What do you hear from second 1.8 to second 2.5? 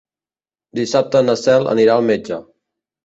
al metge.